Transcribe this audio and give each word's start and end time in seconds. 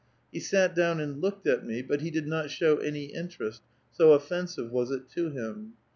He 0.31 0.39
sat 0.39 0.73
down 0.73 0.99
and 0.99 1.21
looked 1.21 1.45
at 1.45 1.63
me; 1.63 1.83
but 1.83 2.01
he 2.01 2.09
did 2.09 2.25
not 2.25 2.49
show 2.49 2.77
any 2.77 3.05
interest, 3.13 3.61
so 3.91 4.13
offensive 4.13 4.71
was 4.71 4.89
it 4.89 5.07
to 5.09 5.29
him. 5.29 5.73